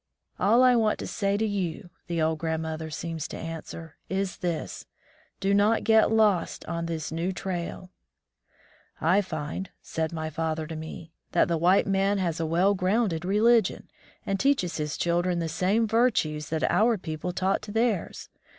"All 0.39 0.63
I 0.63 0.75
want 0.75 0.97
to 0.97 1.05
say 1.05 1.37
to 1.37 1.45
you," 1.45 1.91
the 2.07 2.19
old 2.23 2.39
grand 2.39 2.63
mother 2.63 2.89
seems 2.89 3.27
to 3.27 3.37
answer, 3.37 3.97
"is 4.09 4.37
this: 4.37 4.87
Do 5.39 5.53
not 5.53 5.83
get 5.83 6.11
lost 6.11 6.65
on 6.65 6.87
this 6.87 7.11
new 7.11 7.31
trail." 7.31 7.91
"I 8.99 9.21
find," 9.21 9.69
said 9.79 10.11
my 10.11 10.31
father 10.31 10.65
to 10.65 10.75
me, 10.75 11.11
"that 11.33 11.47
the 11.47 11.55
white 11.59 11.85
man 11.85 12.17
has 12.17 12.39
a 12.39 12.47
well 12.47 12.73
grounded 12.73 13.23
religion, 13.25 13.91
and 14.25 14.39
teaches 14.39 14.77
his 14.77 14.97
children 14.97 15.37
the 15.37 15.47
same 15.47 15.85
virtues 15.87 16.49
that 16.49 16.63
our 16.63 16.97
people 16.97 17.31
taught 17.31 17.61
to 17.61 17.71
theirs. 17.71 18.27